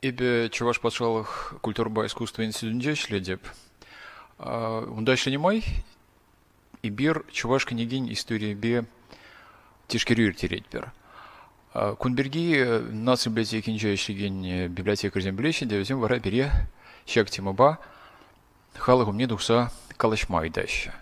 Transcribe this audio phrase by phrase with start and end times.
[0.00, 3.46] эбе чуваш патшалых культурба искусства институтунде ишледеп.
[4.38, 5.64] Унда май
[6.82, 8.84] и бир чуваш княгинь истории бе
[9.88, 10.92] тишкерюр теретпер.
[11.98, 16.50] Кунберги нас библиотеки инжа ишлеген библиотека земблещи, девзем вара бере
[17.06, 17.78] щак тимаба
[18.74, 20.94] халыгу мне духса калашмай даща.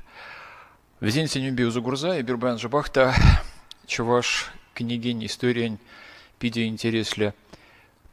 [1.01, 3.15] Везен сеню бе узугурза и бирбан жабахта
[3.87, 5.77] чуваш княгинь история
[6.39, 7.35] пиде интересле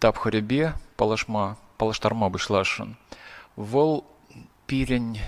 [0.03, 2.97] тапхаребе палашма палаштарма бышлашын.
[3.55, 4.03] Вол
[4.67, 5.21] пирень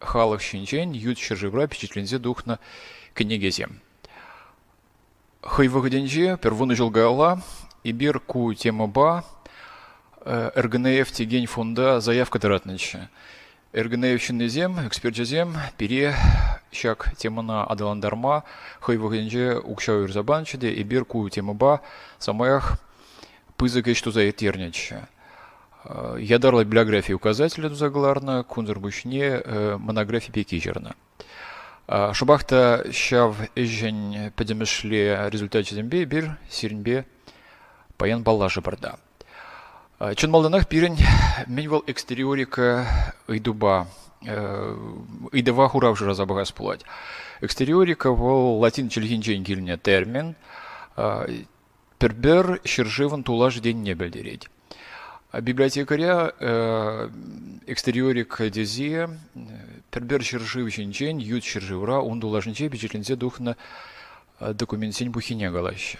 [0.00, 2.58] халық шинчен ют шыржыбра впечатлензе духна
[3.14, 3.68] княгезе.
[5.42, 7.40] Хыйвыгденже первуны жылгала
[7.84, 9.24] и бир ку тема ба
[10.24, 13.08] э, РГНФ теген фонда заявка таратнычы.
[13.72, 16.16] РГНФ шиннезем, экспертжезем, пере
[16.72, 18.42] шак темана адаландарма,
[18.80, 21.80] хыйвыгденже укшау ирзабанчыде и бир ку тема ба
[22.18, 22.80] самаях
[23.56, 25.08] пызык что за етерниче.
[25.84, 30.94] Э, Ядарлы библиографии указателя загларна, кунзыр бушне э, монографии пекижерна.
[31.86, 37.06] Э, Шубахта шав эжень педемешле результате зембе бир сирнбе
[37.96, 38.98] паян баллажы барда.
[39.98, 40.96] Чын малданах пирен
[41.46, 43.88] мен вол экстериорика ыйдуба,
[45.32, 46.82] ыйдыва хурав жыра забагас пулать.
[47.40, 50.34] Экстериорика вол латин чельгинчен килне термин,
[51.99, 54.47] Пербер шыржывын тулаш день не білдереді.
[55.33, 57.09] Библиотекаря э,
[57.67, 59.09] экстериорик дезе
[59.89, 63.55] пербер шыржыв жинчен ют шыржывра он тулашынче бичетлензе духна
[64.39, 65.99] э, документсен бухине галаще.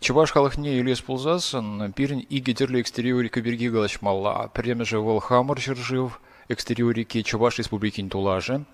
[0.00, 4.50] Чуваш халахне Ильяс Пулзасын пирин и гетерлі экстериорика берги галашмалла.
[4.52, 8.64] Пірдеме же вол хамыр шыржыв экстериорики Чуваш республикин тулажы.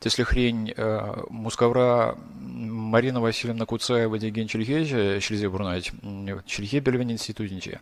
[0.00, 5.90] Тесли хрень э, мускавра Марина Васильевна Куцаева деген чилхеже шилзе бурнать
[6.46, 7.80] чилхе бельвен институтинче.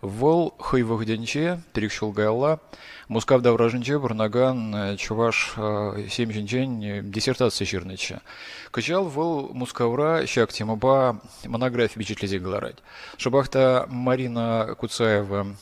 [0.00, 2.60] Вол хыйвыхденче перекшулгайла
[3.08, 8.22] мускав давражынче бурнаган э, чуваш э, семжинчен диссертация ширныче.
[8.70, 12.76] Кычал вол мускавра щак темаба монография бичетлезе галарать.
[13.18, 15.54] Шабахта Марина Куцаева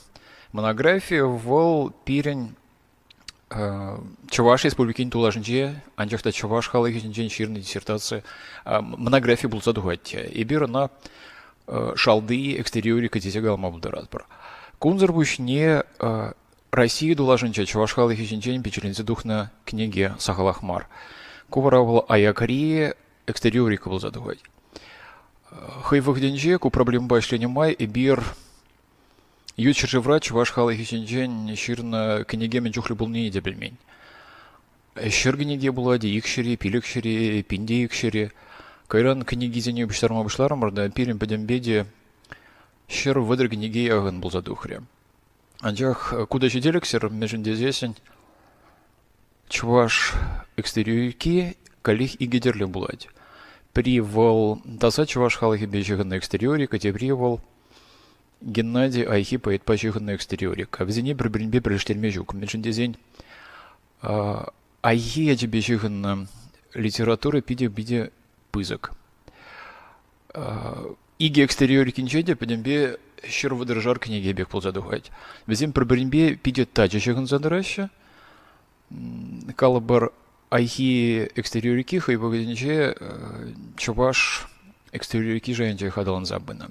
[0.53, 2.55] монография вол пирень
[3.55, 3.99] Э,
[4.31, 8.25] Чуваш республикин тулашынче, анчахта Чуваш халык жинчен ширный диссертация
[8.65, 10.13] э, монография был задугать.
[10.15, 10.91] И бир на
[11.69, 14.27] э, шалды экстериори катесе галма булдырат бар.
[14.81, 15.85] Кунзар не
[16.73, 20.89] Россия дулашынча Чуваш халык жинчен печелензе духна книге Сахалахмар.
[21.49, 21.79] Кувара
[22.09, 22.95] аякари
[23.29, 24.41] экстериорика был задугать.
[25.85, 28.25] Хай выхденже ку проблем башлене май и бир
[29.57, 33.77] Ючичи врач ваш халы хисенчен ширна кенегеме чухлы булни деп билмейн.
[34.99, 38.33] Ширгенеге булады икшири, пилекшири, пинди икшири.
[38.89, 41.87] Кайран кенегизене биштарма бишлармырда пирин педембеде
[42.89, 44.83] шир выдыр кенеге ягын булза духре.
[45.61, 47.95] Анчах куда жиделексер межінде зесен
[49.49, 50.15] чуваш
[50.57, 53.07] экстериорики калих и гедерле булады.
[53.73, 57.41] Привал таса чуваш халахи бежеган на экстериоре, катебривал–
[58.45, 60.77] Геннадий Айхипа етпачығынна экстериорик.
[60.81, 62.37] Авзіне бір-бірінбе біріштелме жүк.
[62.37, 62.97] Меншіндезен
[64.85, 66.27] Айхи әжібешіғынна
[66.77, 68.11] литература пиде-биде
[68.53, 68.93] пызык.
[71.19, 75.09] Иге экстериорикінше де пөдембе шыр выдыржар книге бек бұл задухайт.
[75.47, 77.27] Бізем бір-бірінбе пиде тача задырашы.
[77.27, 77.91] задраща,
[79.57, 80.13] калабар
[80.51, 84.47] айхи экстериорики хайбагаденче э, чуваш
[84.93, 86.69] экстериорики жайынче хадалын забыны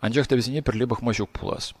[0.00, 1.74] анчах тәбізіне бірлі бақмажук пулас.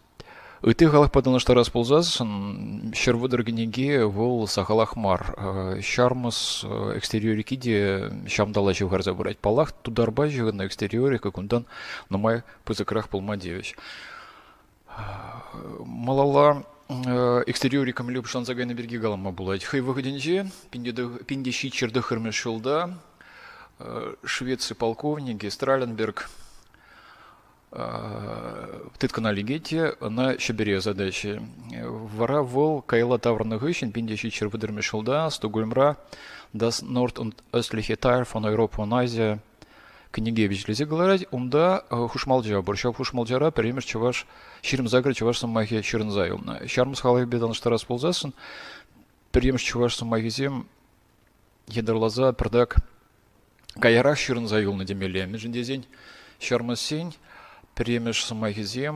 [0.58, 5.22] Үті ғалық паданыштар ас пулзасын, шырвыдыргінеге выл сағалақ мар.
[5.38, 11.68] Э, Шармыз э, экстериорики де шамдала жевгарза бұрайт палақ, тударба жығына экстериорика күндан
[12.10, 13.76] нұмай пызықырақ пылма девіш.
[15.86, 19.62] Малала э, экстериорикам леп шанзагайны берге галама булать.
[19.62, 22.98] Хай выходенже, пиндеши чердахырмешылда,
[24.24, 26.28] швецы полковник Страленберг,
[27.70, 31.40] тыткана лигете на шебере задачи.
[32.16, 35.96] Вара вол кайла таврны гыщен пиндеши червыдырме шылда, Стокгольмра,
[36.54, 39.38] das Nord- und östliche Teil von Europa und Asia
[40.10, 44.26] книгевич лезе говорить, умда хушмалджа, борщав хушмалджара, перемеш чуваш,
[44.62, 46.66] ширм загр чуваш самахи ширн зайомна.
[46.66, 48.32] Шармс халай бедан что раз ползасын,
[49.32, 50.66] перемеш чуваш самахи зем,
[51.66, 52.76] едерлаза, пердак,
[53.78, 55.86] каярах ширн зайомна демеле, межендезень,
[56.40, 56.80] шармас
[57.78, 58.92] Піріміж магізі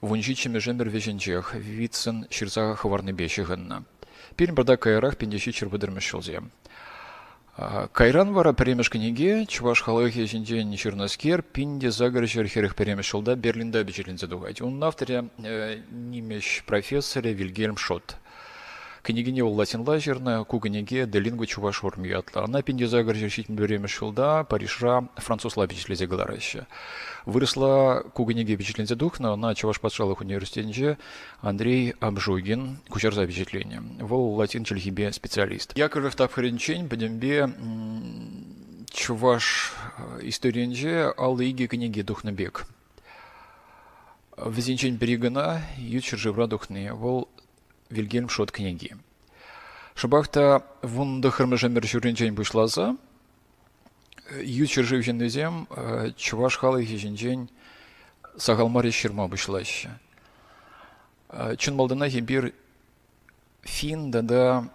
[0.00, 3.82] вунжічімі жемір вежінжех, віцін шірзаға хаварны бешігінна.
[4.34, 6.42] Пірім бада кайрах пендеші чірбідірмі шылзе.
[7.92, 14.60] Кайран вара піреміш кніге, чуваш халығы жінден черноскер, пинде загар жерхеріх піреміш Берлинда бежелінзе дугать.
[14.60, 18.16] Он авторе э, немеш профессоре Вильгельм Шотт.
[19.02, 22.44] Книгине ол латин лазерна, кугниге делингу чуваш ормиятла.
[22.44, 26.66] Она пинде загаржер щитин перемешелда, паришра француз лабичлезе галараща.
[27.24, 30.98] Выросла кугниге впечатлензе духна, на чуваш патшалых университете
[31.40, 33.82] Андрей Абжугин, кучер за впечатление.
[34.00, 35.76] Вол латин чельхибе специалист.
[35.76, 37.48] Яков Тавхаринчень, подембе
[38.90, 42.66] чуваш э, историенже аллы иги книги духнабек.
[44.36, 47.28] Везенчень перегана, ючер живра духны, вол
[47.90, 48.96] Вильгельм Шот книги.
[49.94, 52.94] Шабахта вунда хырмыжамер жүрінчен бұшлаза,
[54.30, 55.66] ючер живжен өзем,
[56.16, 57.48] чуваш халы хижінчен
[58.38, 59.90] сағалмари шырма бұшлашы.
[61.30, 62.52] Чын малдана хебір
[63.62, 64.70] фин да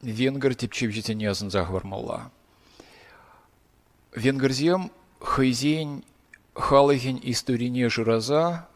[0.00, 2.30] венгер типчеп жетене азын захвармалла.
[4.14, 6.04] Венгерзем хайзень
[6.54, 8.68] халыхен историне жыраза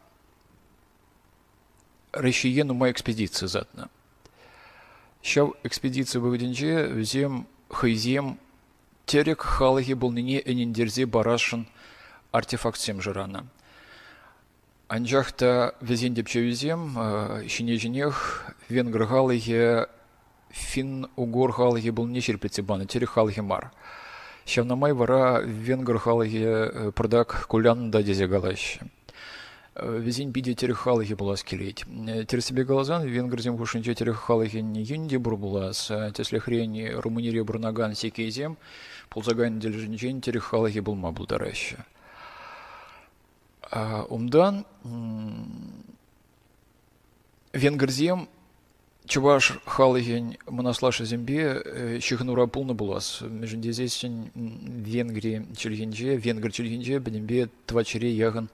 [2.11, 3.87] речієнумої експедиції задна.
[5.21, 8.39] в экспедиция бөгденже өзем хайзем
[9.05, 11.67] терек халыхи булнине энендерзе барашын
[12.31, 13.45] артефактсем жырана.
[14.87, 19.85] Анжахта везен депчевизем, э, не жинех венгр халаги,
[20.49, 23.71] фин угор халыхи не шерпетсе баны терек халаги мар.
[24.45, 28.79] Шавнамай вара венгр халаги э, продак кулян да дезе галащи.
[29.75, 31.85] Э, Везин биде терехалыхи булас келейт.
[32.07, 35.91] Э, терсебе галазан венгрзем хушинче терехалыхи юнди бурбулас.
[35.91, 38.57] Э, тесле хрень румынире бурнаган секейзем.
[39.09, 41.85] Пулзаган дележинчен терехалыхи булма булдараща.
[44.09, 44.65] Умдан
[47.53, 48.27] венгерзем
[49.05, 53.21] Чуваш халыгень мынаслаша зембе шихнура пулны булас.
[53.21, 54.29] Межіндезесін
[54.85, 58.49] Венгрия чілгенже, Венгр чілгенже, бінімбе твачере яғын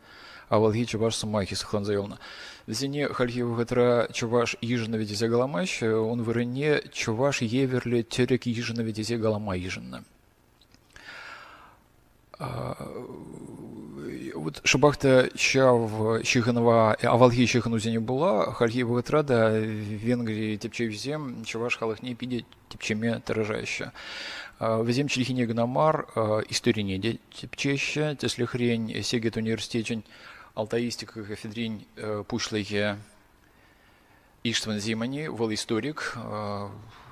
[0.50, 2.19] авалги чуваш самахи сахланзайолна.
[2.68, 9.57] Везене хальхи вгатра чуваш ижина ведезе галамаш, он вырене чуваш еверли терек ижина ведезе галама
[9.57, 10.03] ижина.
[14.36, 21.45] Вот шабахта ща в Щиханова, авалги Щихану не была, хальхи вгатра да Венгрии тепче взем,
[21.45, 23.92] чуваш халахне пиде тепчеме таражаще.
[24.59, 26.07] Везем чельхине гномар,
[26.50, 30.03] история не тепчеще, тесли хрень сегет университечень,
[30.56, 32.98] алтаистика кафедрин э, пушлыге
[34.44, 36.69] Иштван Зимани, вол историк, э,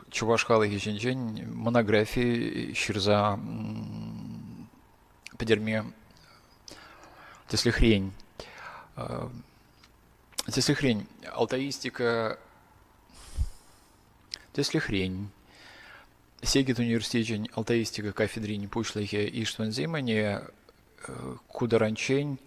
[0.10, 3.38] чуваш халыге жинжен монографии ширза
[5.38, 5.84] педерме
[7.50, 8.14] тесли хрень.
[8.96, 9.28] Э,
[10.48, 11.06] тесли хрень.
[11.34, 12.40] Алтаистика
[14.54, 15.30] тесли хрень.
[16.42, 20.40] Сегет университет алтаистика кафедрин пушлыге Иштван Зимани,
[21.48, 22.38] кударанчень,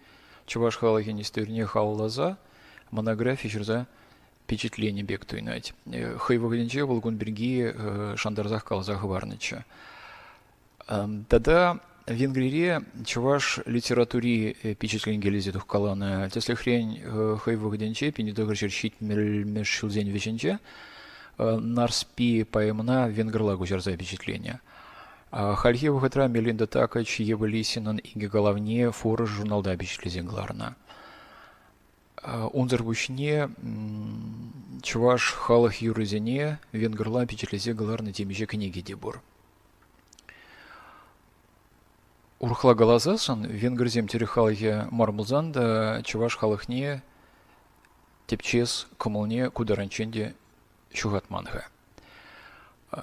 [0.46, 2.38] Чуваш халаген история халлаза,
[2.90, 3.87] монография жүрза
[4.44, 5.75] впечатление бек туйнать.
[5.87, 9.64] Э, Хайвагенче Волгунберги э, Шандарзах Калзах Варныча.
[10.87, 16.31] Тогда в Венгрии чуваш литературе э, впечатление гелези тухкалана.
[16.31, 17.02] Тесли хрень
[17.38, 20.60] Хайвагенче пинидогр черчить мешшилзень веченче.
[21.38, 24.60] Нарспи поэмна венгрлагу жерза впечатление.
[25.31, 30.76] Хальхи вахатра Мелинда Такач, Ева Лисинан и Головне фора журналда бичлизенгларна.
[32.53, 33.50] Унзар вучне
[34.82, 39.20] чуваш халах юрызене венгерла печетлезе галарна темеже книги дебор.
[42.39, 47.03] Урхла галазасан венгерзем терехалахе мармулзанда чуваш халахне
[48.27, 50.34] тепчес комылне кударанченде
[50.93, 51.67] шугатманха.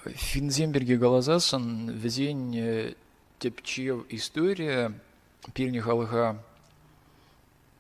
[0.01, 2.95] Финземберге галазасын візен
[3.37, 4.91] тепчев история
[5.53, 6.37] пирни халыха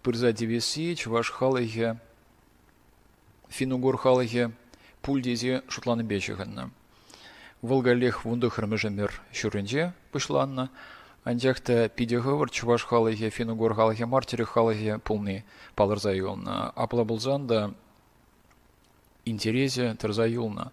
[0.03, 1.97] пырза девеси чуваш халыхе
[3.49, 4.51] финугор халыхе
[5.01, 6.69] пульдезе шутланы бечігінна.
[7.63, 10.69] Волгалех вунды хырмыжымер шүрінже пышланна,
[11.23, 16.69] Андяхта пидеговор чуваш халыхе финугор халыхе мартері халыхе пулны палырза юлна.
[16.75, 17.73] Апла булзанда
[19.25, 20.71] интерезе тырза юлна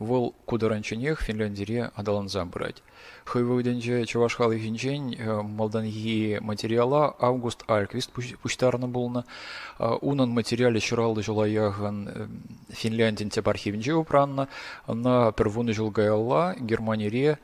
[0.00, 2.82] вол кударанченех Финляндире адаланза брать.
[3.26, 9.24] Хойвойденже чувашхалы хинчень э, малданги материала Август Альквист пуштарна булна.
[9.78, 12.28] Э, унан материале чуралды жулаяган э,
[12.70, 14.48] Финляндин теп архивинче упранна.
[14.86, 17.38] На первуны жулгаялла Германире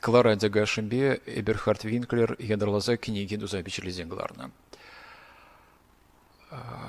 [0.00, 4.50] Клара Дягашимбе Эберхард Винклер ядарлаза книги дузабичили зенгларна.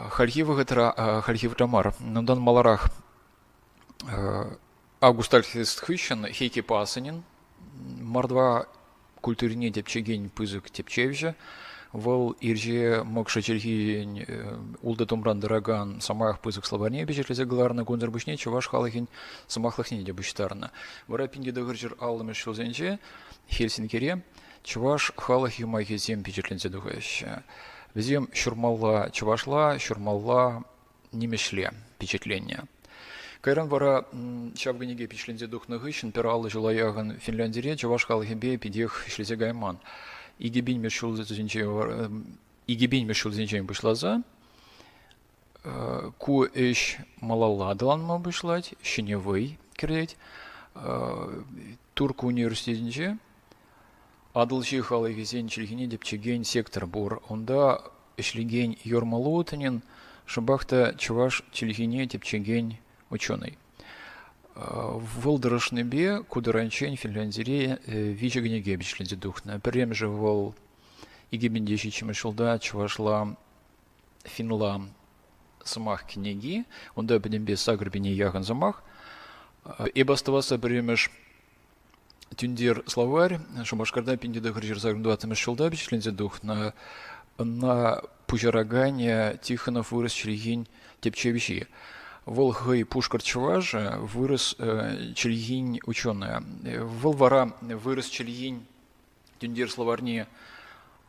[0.09, 1.93] Хальхивы гатра хальхив тамар.
[1.99, 2.89] Нандан маларах
[5.01, 7.23] Август Альхист Хыщен, Хейки Пасанин,
[8.01, 8.67] мардва
[9.21, 11.35] культурине тепчеген пызык тепчевже,
[11.93, 14.27] Вол ирже мокша челхи
[14.81, 19.07] улда тумран дыраган самах пызык словарне бежерлезе галарна гонзар бушне чуваш халахин
[19.47, 20.71] самахлахне де буштарна.
[21.07, 22.97] Вара пинде дагыржыр аллымы шылзенже
[23.47, 24.23] Хельсинкире
[24.63, 27.25] чуваш халахи майхи зем бежерлензе дугащ.
[27.93, 30.63] Везем шурмалла чувашла, шурмалла
[31.11, 32.63] немешле впечатление.
[33.43, 34.05] Кайран вара
[34.55, 39.79] çавгынеге пичлленсе тухнăхы çын пер аллы жылаяхын Финляндире чăваш халхипе пидех шлезе гайман.
[40.39, 41.67] Игибинме çулзенче
[42.67, 44.23] игибинме çулзенчен пучласа,
[45.65, 50.15] э, ку эш малалладыланма пучлать, çиневый кирет,
[50.75, 51.43] э,
[51.95, 53.17] Турк университетинче
[54.33, 57.21] адылчи халыхисен чилхине деп чеген сектор бур.
[57.27, 57.81] Онда
[58.15, 59.81] эшлеген Йормалутынин
[60.25, 62.77] шыбахта чуваш чилхине депчеген
[63.13, 63.57] ученый
[64.55, 69.59] вылдырышны бе кудыранчен финляндире вичегне гебичленде духна.
[69.59, 70.53] Прем же вол
[71.31, 73.35] игебенде шичиме шулда чувашла
[74.23, 74.81] финла
[75.63, 76.65] самах книги,
[76.95, 78.83] онда бе сагрбине яган замах.
[79.95, 81.09] Эбаставаса премеш
[82.35, 86.73] тюндир словарь, шумашкарда пинди да хрижер загрндуатыме шулда бичленде духна
[87.37, 90.67] на пужарагане Тихонов вырос черегинь
[91.01, 91.67] тепчевичи.
[92.25, 96.41] Волхы Пушкар-Чуважа вырос э, Чельгинь ученая.
[96.81, 98.65] Волвара вырос Чельгинь
[99.39, 100.25] Тюндир словарни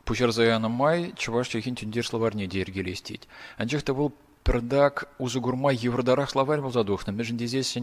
[0.05, 3.29] Пучарзаяна Май, Чуваш Чельгинь Тюндир словарни Дергелестить.
[3.57, 4.13] Анчехта был
[4.45, 7.13] Пердак узугурма евродарах словарь был задухна.
[7.13, 7.79] Между здесь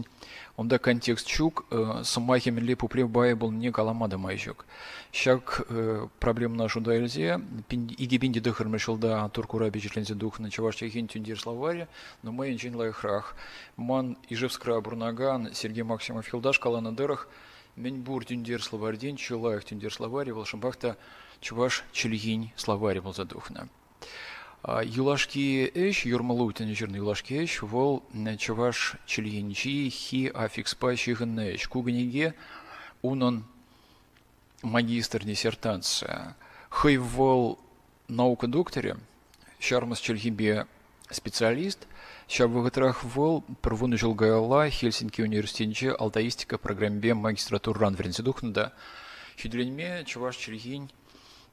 [0.56, 4.64] он да контекст чук э, самахи милли пуплев бай был не каламада майчук.
[5.12, 7.40] Щак э, проблем нашу да эльзе.
[7.68, 11.88] Иги бинди дыхар мешал да туркура бичетлензе дух на чаваш чехин тюндир словаре,
[12.22, 13.34] но мы инчин лайхрах.
[13.74, 17.28] Ман ижевскра бурнаган Сергей Максимов Хилдаш калана дырах.
[17.74, 20.96] Мен бур тюндир словардин, чулаях тюндир словаре, волшамбахта
[21.40, 23.68] чуваш чельгинь словаре был задухна.
[24.64, 28.04] Юлашки эш, юрмалуйтен жирный юлашки эш, вол
[28.38, 31.66] чаваш чильинчи хи афикс па чиханнэш.
[31.66, 32.34] Куганиге
[33.02, 33.44] унон
[34.62, 36.36] магистр диссертация.
[36.70, 37.58] Хэй вол
[38.06, 38.98] наука докторе,
[39.58, 40.68] шармас чельгибе
[41.10, 41.88] специалист,
[42.28, 48.72] Шаб вагатрах вол первуны жилгайла Хельсинки университетче алтаистика программе магистратур ран вернседухнда.
[49.36, 50.88] Хидленме чаваш чельгинь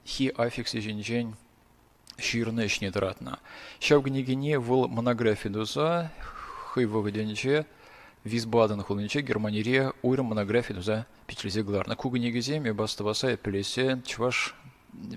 [0.06, 1.36] хи афикс жинжень
[2.22, 3.40] ширнеш недратна.
[3.80, 6.12] Шавгнигине вол монографии дуза
[6.74, 7.66] хыйвогденче
[8.24, 11.96] Визбаден хулниче Германире уйрым монографии дуза петлезе гларна.
[11.96, 14.56] Кугнигизе ме бастываса эпелесе чваш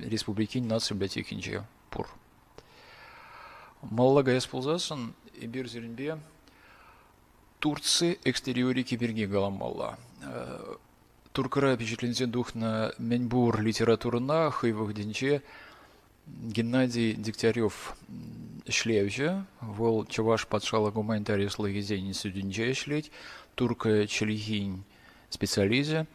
[0.04, 2.09] республики нации библиотекинче пур.
[3.82, 6.18] Маллага эсползасын эбир зеринбе
[7.59, 9.99] Турция экстериорики берги галамалла.
[11.32, 15.42] Туркара впечатлензе дух на менбур литературна хыйвогденче
[16.31, 17.95] Геннадий Дегтярев
[18.69, 23.12] шлевже, вол чаваш подшала гуманитарий слогизень судинче шлеть,
[23.55, 24.83] турка челихинь
[25.29, 26.05] специализе,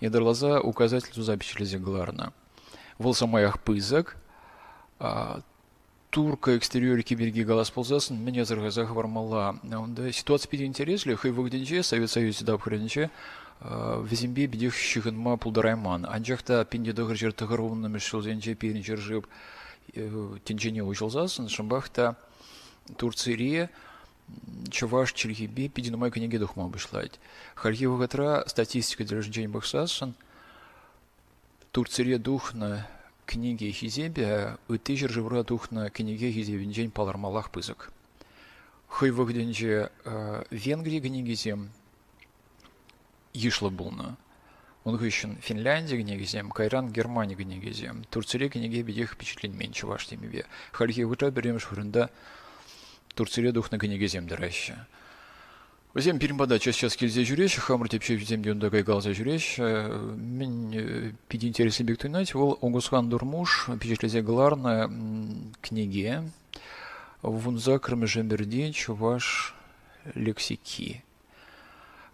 [0.00, 2.32] и дарлаза указатель запечелезе гларна.
[2.98, 4.16] Вол самаях пызак,
[4.98, 5.40] а,
[6.10, 9.58] турка экстерьор киберги галас ползасын, меня заргазах вармала.
[9.62, 13.10] Да, ситуация пиди интересли, хай выгденче, Совет Союз да обхренче,
[13.60, 16.06] везембе бидих шихынма пулдарайман.
[16.08, 19.26] Анжақта пинде дығыр жер тығыруынны мішіл зенче пейін жер жып,
[19.93, 22.15] тенчене учылзасын шымбахта
[22.97, 23.69] Турцирия
[24.71, 27.19] чуваш чергиби пидинумай книги духма бышлать.
[27.55, 30.15] Харьи вагатра статистика для ждень бахсасын
[31.71, 32.87] Турцирия духна
[33.25, 37.91] книги хизебе и ты жиржевра духна книги хизебе день палармалах пызык.
[38.87, 39.91] Хой вагденже
[40.49, 41.69] Венгрии книги зем
[43.33, 44.17] Ишла булна.
[44.85, 48.05] Он гыщен Финляндия гнегезем, Кайран Германия гнегезем.
[48.11, 50.45] Турция гнеге бедех меньше ваш темиве.
[50.71, 52.11] Хальхи выта берем шурында
[53.15, 54.87] Турция дух на гнегезем дыраща.
[55.95, 59.57] Өзем перембада час час келзе жүреш, хамыр тепше земде онда кайгалза жүреш.
[59.57, 64.91] Мен пиди интересы бек туйнать, ол оңгусхан дурмуш, печетлезе гларна
[65.61, 66.29] книге.
[67.21, 69.55] Вунза кырмыжемберде чуваш
[70.13, 71.03] лексики.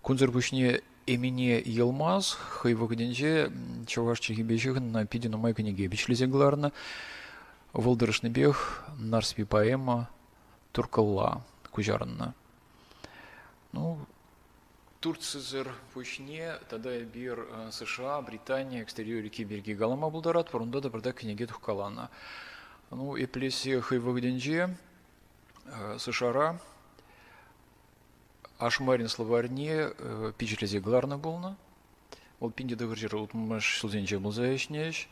[0.03, 3.51] Кунзыр бушне эмине елмаз хайвагденже
[3.87, 6.71] чавашчы гибежигна пидину майкани гебич лизегларна
[7.73, 10.09] волдырышныбех нарспи поэма
[10.71, 12.33] туркалла кужарынна
[13.71, 13.99] ну
[15.01, 21.47] турцизер пучне тогда бир э, сша британия экстериорике берги галама булдарат бұрында да бірда кенеге
[21.49, 22.09] тухкалана.
[22.91, 24.69] Ну эплесе хайвагденже
[25.65, 26.59] э, сшара
[28.61, 29.89] Ашмарин словарне
[30.37, 31.57] пичелезе гларна булна.
[32.41, 35.05] ол пинде дығыр жер ұлтмыш сылзенже мұзайшнеш.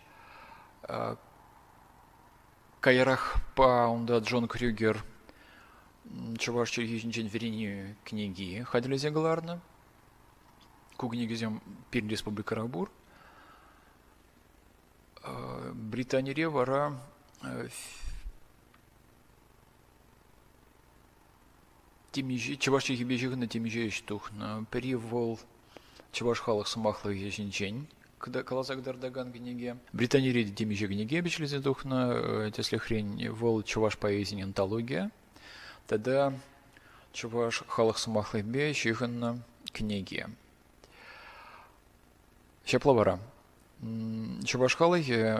[2.81, 5.03] Кайрах онда Джон Крюгер
[6.39, 9.59] чуваш черегижинчен верени книги ходилезе галарны.
[10.97, 12.89] Кугнигезем пир республика Рабур.
[15.73, 16.93] Британия вара
[22.11, 24.65] темиже чуваш черегибежих на темиже штухна.
[24.71, 25.39] Перевол
[26.11, 27.87] чуваш халах самахлах ежинчень
[28.19, 29.77] когда калазак дардаган гнеге.
[29.93, 35.09] Британия реди темиже гнеге бичлизе духна, если хрень вол чуваш поэзия антология.
[35.87, 36.33] Тогда
[37.13, 40.27] чуваш халах самахлыбе чиханна книги.
[42.65, 43.19] Щепловара.
[44.43, 45.37] Чуваш халахи,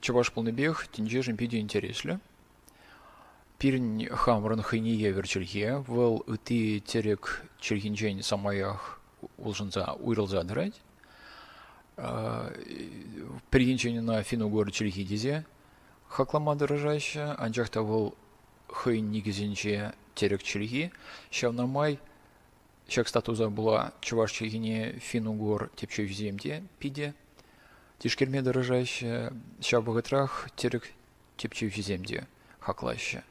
[0.00, 1.56] чуваш полный бег, тинже жемпиди
[3.60, 4.06] интересли.
[4.06, 9.00] Пирнь хамран хайние верчельге, вол ты терек черхинчень самаях
[9.36, 10.80] улжынса уйрылза драть.
[13.50, 15.44] Пригинчень на фину горы черхидизе,
[16.08, 18.14] хаклама дорожаща, анчахта вол
[18.68, 20.90] хый нигізінче терек чилги,
[21.42, 21.98] май
[22.88, 27.14] шак статуза була чуваш чилгине финугор тепче земде пиде,
[27.98, 30.88] тишкерме дорожаще, ща боготрах терек
[31.36, 32.26] тепче земде
[32.60, 33.22] хаклаще.